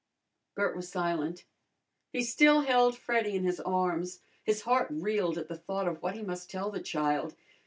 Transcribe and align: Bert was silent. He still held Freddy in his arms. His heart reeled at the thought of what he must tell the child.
Bert 0.55 0.75
was 0.75 0.89
silent. 0.91 1.45
He 2.11 2.23
still 2.23 2.61
held 2.61 2.97
Freddy 2.97 3.35
in 3.35 3.43
his 3.43 3.59
arms. 3.59 4.19
His 4.43 4.63
heart 4.63 4.87
reeled 4.89 5.37
at 5.37 5.47
the 5.47 5.55
thought 5.57 5.87
of 5.87 6.01
what 6.01 6.15
he 6.15 6.23
must 6.23 6.49
tell 6.49 6.71
the 6.71 6.81
child. 6.81 7.35